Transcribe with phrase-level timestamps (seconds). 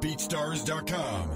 [0.00, 1.28] BeatStars.com.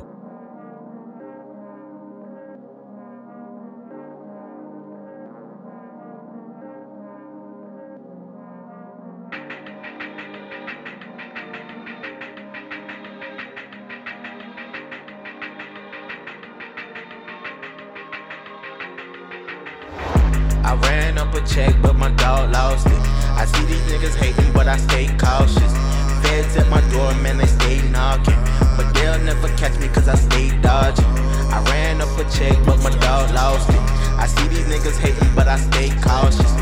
[20.65, 22.93] I ran up a check, but my dog lost it.
[22.93, 25.73] I see these niggas hating, but I stay cautious.
[26.23, 28.44] Feds at my door, man, they stay knocking.
[29.35, 31.05] Never catch me cause I stay dodging.
[31.51, 33.81] I ran up a check, but my dog lost it.
[34.17, 36.53] I see these niggas hating, but I stay cautious.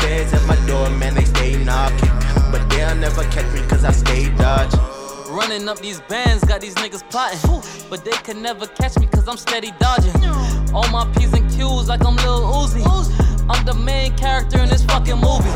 [0.00, 2.10] Feds at my door, man, they stay knocking.
[2.50, 4.80] But they'll never catch me cause I stay dodging.
[5.28, 7.38] Running up these bands, got these niggas plotting.
[7.88, 10.12] But they can never catch me cause I'm steady dodging.
[10.74, 12.82] All my P's and Q's like I'm Lil Uzi.
[13.48, 15.54] I'm the main character in this fucking movie.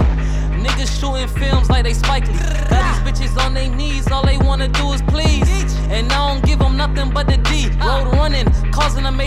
[0.65, 2.39] Niggas shooting films like they Spike Lee.
[2.71, 5.49] Got these bitches on their knees, all they wanna do is please.
[5.91, 6.40] And I don't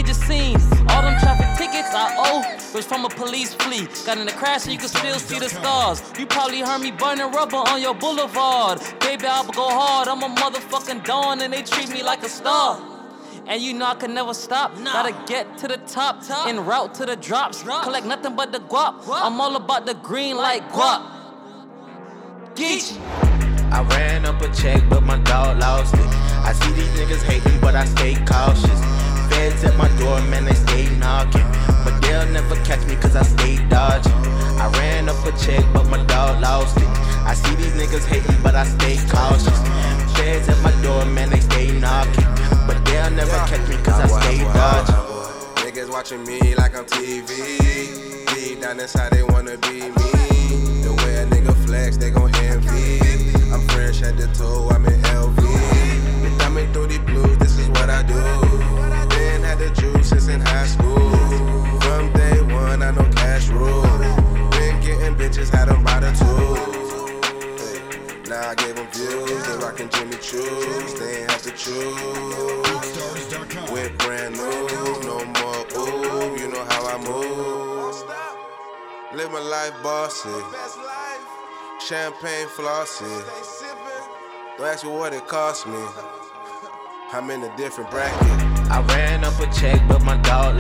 [0.04, 0.56] major scene.
[0.90, 3.90] All them traffic tickets I owe was from a police fleet.
[4.06, 6.02] Got in a crash so you can still see the stars.
[6.18, 8.82] You probably heard me burning rubber on your boulevard.
[9.00, 10.08] Baby, I'll go hard.
[10.08, 12.82] I'm a motherfucking dawn and they treat me like a star.
[13.48, 14.76] And you know I can never stop.
[14.84, 17.64] Gotta get to the top, en route to the drops.
[17.64, 19.04] Collect nothing but the guap.
[19.10, 21.02] I'm all about the green like guap.
[22.56, 22.98] Geech.
[23.72, 26.00] I ran up a check, but my dog lost it.
[26.46, 29.03] I see these niggas hating, but I stay cautious.
[29.30, 31.46] Feds at my door, man, they stay knocking.
[31.84, 34.14] But they'll never catch me cause I stay dodging.
[34.60, 36.88] I ran up a check, but my dog lost it.
[37.26, 39.60] I see these niggas hating, but I stay cautious.
[40.16, 42.28] Feds at my door, man, they stay knocking.
[42.68, 44.96] But they'll never catch me cause I stay dodging.
[45.64, 47.30] Niggas watching me like I'm TV.
[48.36, 50.10] Deep down inside, they wanna be me.
[50.84, 53.00] The way a nigga flex, they gon' envy.
[53.52, 54.70] I'm fresh at the toe,
[68.54, 71.98] I gave them views, they rockin' Jimmy Choos, they ain't have to choose.
[73.72, 74.68] With brand new,
[75.10, 77.96] no more ooh, you know how I move.
[79.18, 80.30] Live my life bossy,
[81.80, 83.06] champagne flossy.
[84.60, 85.84] Don't ask me what it cost me.
[87.12, 88.22] I'm in a different bracket.
[88.70, 90.60] I ran up a check, but my dog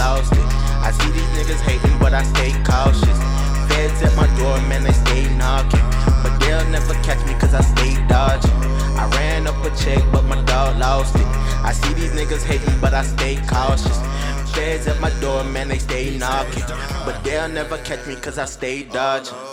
[11.63, 13.99] I see these niggas hating, but I stay cautious.
[14.53, 16.63] Feds at my door, man, they stay knocking.
[17.05, 19.52] But they'll never catch me cause I stay dodging.